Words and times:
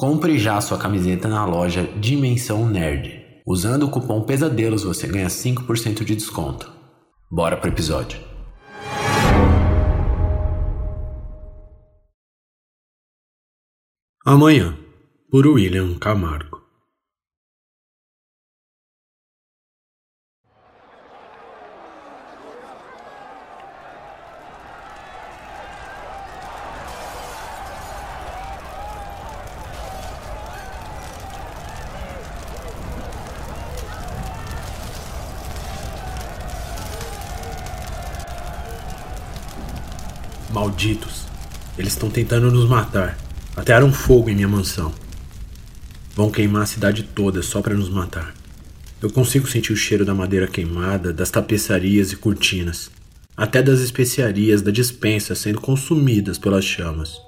Compre 0.00 0.38
já 0.38 0.58
sua 0.62 0.78
camiseta 0.78 1.28
na 1.28 1.44
loja 1.44 1.82
Dimensão 2.00 2.66
Nerd. 2.66 3.22
Usando 3.46 3.82
o 3.82 3.90
cupom 3.90 4.22
Pesadelos 4.22 4.82
você 4.82 5.06
ganha 5.06 5.26
5% 5.26 6.02
de 6.04 6.16
desconto. 6.16 6.72
Bora 7.30 7.54
pro 7.58 7.68
episódio. 7.68 8.18
Amanhã, 14.24 14.74
por 15.30 15.46
William 15.46 15.98
Camargo. 15.98 16.59
Malditos. 40.52 41.26
Eles 41.78 41.92
estão 41.92 42.10
tentando 42.10 42.50
nos 42.50 42.68
matar. 42.68 43.16
Atearam 43.56 43.92
fogo 43.92 44.28
em 44.28 44.34
minha 44.34 44.48
mansão. 44.48 44.92
Vão 46.14 46.30
queimar 46.30 46.62
a 46.62 46.66
cidade 46.66 47.04
toda 47.04 47.40
só 47.40 47.62
para 47.62 47.74
nos 47.74 47.88
matar. 47.88 48.34
Eu 49.00 49.10
consigo 49.10 49.48
sentir 49.48 49.72
o 49.72 49.76
cheiro 49.76 50.04
da 50.04 50.14
madeira 50.14 50.46
queimada, 50.46 51.12
das 51.12 51.30
tapeçarias 51.30 52.12
e 52.12 52.16
cortinas, 52.16 52.90
até 53.36 53.62
das 53.62 53.80
especiarias 53.80 54.60
da 54.60 54.70
dispensa 54.70 55.34
sendo 55.34 55.60
consumidas 55.60 56.36
pelas 56.36 56.64
chamas. 56.64 57.22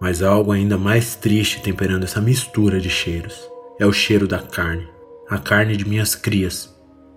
Mas 0.00 0.22
há 0.22 0.28
algo 0.28 0.50
ainda 0.52 0.76
mais 0.76 1.14
triste 1.14 1.62
temperando 1.62 2.04
essa 2.04 2.20
mistura 2.20 2.80
de 2.80 2.90
cheiros 2.90 3.49
é 3.80 3.86
o 3.86 3.92
cheiro 3.94 4.28
da 4.28 4.38
carne, 4.38 4.86
a 5.26 5.38
carne 5.38 5.74
de 5.74 5.88
minhas 5.88 6.14
crias. 6.14 6.70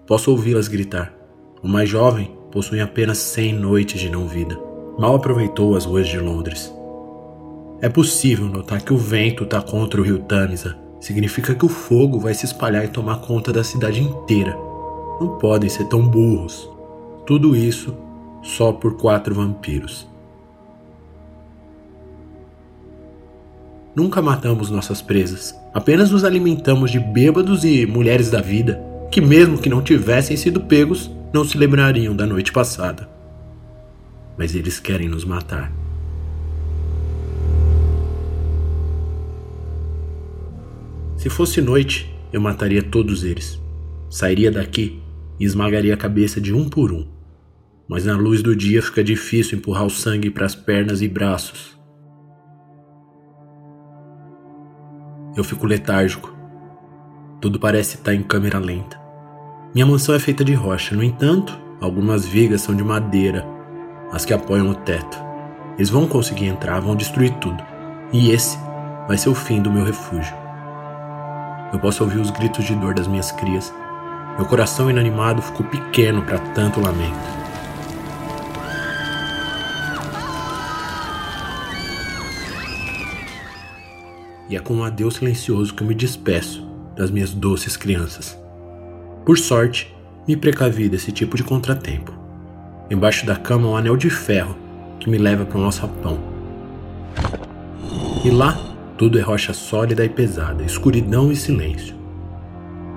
Posso 0.08 0.32
ouvi-las 0.32 0.70
gritar. 0.70 1.14
O 1.62 1.68
mais 1.68 1.90
jovem 1.90 2.34
possui 2.54 2.80
apenas 2.80 3.18
cem 3.18 3.54
noites 3.54 4.00
de 4.00 4.10
não-vida. 4.10 4.58
Mal 4.98 5.16
aproveitou 5.16 5.76
as 5.76 5.84
ruas 5.84 6.08
de 6.08 6.18
Londres. 6.18 6.74
É 7.82 7.90
possível 7.90 8.46
notar 8.46 8.82
que 8.82 8.94
o 8.94 8.98
vento 8.98 9.44
está 9.44 9.62
contra 9.62 10.00
o 10.00 10.04
rio 10.06 10.20
Tamisa. 10.20 10.78
Significa 11.02 11.54
que 11.54 11.66
o 11.66 11.70
fogo 11.70 12.18
vai 12.18 12.34
se 12.34 12.46
espalhar 12.46 12.86
e 12.86 12.88
tomar 12.88 13.20
conta 13.20 13.52
da 13.52 13.62
cidade 13.62 14.02
inteira. 14.02 14.58
Não 15.20 15.38
podem 15.38 15.70
ser 15.70 15.84
tão 15.90 16.08
burros. 16.08 16.70
Tudo 17.26 17.58
isso 17.58 17.94
só 18.42 18.72
por 18.72 18.96
quatro 18.96 19.36
vampiros. 19.36 20.08
Nunca 23.96 24.24
matamos 24.24 24.72
nossas 24.72 25.04
presas, 25.04 25.54
apenas 25.72 26.10
nos 26.10 26.24
alimentamos 26.24 26.90
de 26.90 27.00
bêbados 27.00 27.64
e 27.64 27.86
mulheres 27.86 28.32
da 28.32 28.42
vida, 28.42 28.82
que, 29.12 29.22
mesmo 29.22 29.60
que 29.60 29.70
não 29.70 29.84
tivessem 29.84 30.36
sido 30.36 30.62
pegos, 30.62 31.12
não 31.32 31.46
se 31.46 31.56
lembrariam 31.60 32.16
da 32.16 32.26
noite 32.26 32.52
passada. 32.52 33.08
Mas 34.36 34.56
eles 34.56 34.80
querem 34.80 35.08
nos 35.08 35.24
matar. 35.24 35.72
Se 41.16 41.30
fosse 41.30 41.62
noite, 41.62 42.12
eu 42.34 42.42
mataria 42.42 42.82
todos 42.82 43.24
eles. 43.24 43.62
Sairia 44.10 44.52
daqui 44.52 45.00
e 45.40 45.46
esmagaria 45.46 45.94
a 45.94 45.98
cabeça 45.98 46.42
de 46.42 46.52
um 46.52 46.68
por 46.68 46.92
um. 46.92 47.08
Mas 47.88 48.06
na 48.06 48.18
luz 48.18 48.42
do 48.42 48.56
dia 48.56 48.82
fica 48.82 49.04
difícil 49.04 49.60
empurrar 49.60 49.86
o 49.86 49.90
sangue 49.92 50.32
para 50.32 50.48
as 50.48 50.56
pernas 50.56 51.04
e 51.04 51.08
braços 51.08 51.74
Eu 55.36 55.44
fico 55.44 55.66
letárgico. 55.66 56.32
Tudo 57.42 57.60
parece 57.60 57.96
estar 57.96 58.14
em 58.14 58.22
câmera 58.22 58.60
lenta. 58.60 59.02
Minha 59.74 59.88
mansão 59.88 60.14
é 60.14 60.20
feita 60.20 60.46
de 60.46 60.54
rocha, 60.54 60.96
no 60.96 61.04
entanto, 61.04 61.60
algumas 61.82 62.24
vigas 62.24 62.62
são 62.62 62.76
de 62.76 62.84
madeira, 62.84 63.44
as 64.12 64.24
que 64.24 64.34
apoiam 64.34 64.70
o 64.70 64.76
teto. 64.76 65.18
Eles 65.76 65.90
vão 65.90 66.06
conseguir 66.08 66.46
entrar, 66.46 66.80
vão 66.80 66.96
destruir 66.96 67.34
tudo. 67.40 67.64
E 68.12 68.30
esse 68.30 68.60
vai 69.08 69.18
ser 69.18 69.30
o 69.30 69.36
fim 69.36 69.60
do 69.60 69.72
meu 69.72 69.84
refúgio. 69.84 70.36
Eu 71.74 71.80
posso 71.80 72.04
ouvir 72.04 72.20
os 72.20 72.30
gritos 72.30 72.66
de 72.66 72.76
dor 72.76 72.94
das 72.94 73.08
minhas 73.08 73.32
crias. 73.32 73.74
Meu 74.38 74.46
coração 74.46 74.92
inanimado 74.92 75.42
ficou 75.42 75.66
pequeno 75.66 76.22
para 76.22 76.38
tanto 76.38 76.80
lamento. 76.80 77.33
E 84.50 84.56
é 84.56 84.60
com 84.60 84.76
um 84.76 84.84
adeus 84.84 85.16
silencioso 85.16 85.74
que 85.74 85.84
eu 85.84 85.88
me 85.88 85.96
despeço 85.96 86.68
das 86.96 87.10
minhas 87.10 87.34
doces 87.34 87.78
crianças. 87.78 88.38
Por 89.26 89.38
sorte, 89.38 89.94
me 90.28 90.36
precavi 90.36 90.90
desse 90.90 91.12
tipo 91.12 91.36
de 91.36 91.44
contratempo. 91.44 92.14
Embaixo 92.90 93.26
da 93.26 93.36
cama 93.36 93.68
um 93.68 93.78
anel 93.78 93.98
de 93.98 94.10
ferro 94.10 94.56
que 95.00 95.10
me 95.10 95.18
leva 95.18 95.46
para 95.46 95.58
um 95.58 95.66
alçapão. 95.66 96.20
E 98.24 98.30
lá, 98.30 98.58
tudo 98.98 99.18
é 99.18 99.22
rocha 99.22 99.54
sólida 99.54 100.06
e 100.06 100.10
pesada, 100.10 100.64
escuridão 100.64 101.32
e 101.32 101.36
silêncio, 101.36 101.96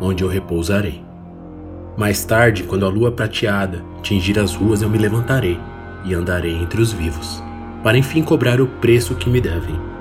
onde 0.01 0.23
eu 0.23 0.29
repousarei. 0.29 1.03
Mais 1.97 2.25
tarde, 2.25 2.65
quando 2.65 2.85
a 2.85 2.89
lua 2.89 3.11
prateada 3.11 3.83
tingir 4.03 4.39
as 4.39 4.55
ruas, 4.55 4.83
eu 4.83 4.91
me 4.91 4.99
levantarei 4.99 5.59
e 6.05 6.15
andarei 6.15 6.55
entre 6.55 6.81
os 6.81 6.93
vivos, 6.93 7.43
para 7.83 7.99
enfim 7.99 8.23
cobrar 8.23 8.61
o 8.61 8.67
preço 8.67 9.15
que 9.15 9.31
me 9.31 9.41
devem 9.41 9.96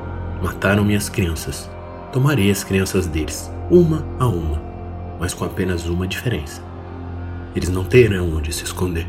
Mataram 0.45 0.85
minhas 0.85 1.09
crianças. 1.09 1.67
Tomarei 2.13 2.51
as 2.51 2.63
crianças 2.63 3.07
deles, 3.07 3.51
uma 3.71 4.05
a 4.19 4.27
uma, 4.27 4.61
mas 5.19 5.33
com 5.33 5.43
apenas 5.43 5.87
uma 5.87 6.07
diferença. 6.07 6.61
Eles 7.55 7.69
não 7.69 7.83
terão 7.83 8.31
onde 8.35 8.53
se 8.53 8.63
esconder. 8.63 9.07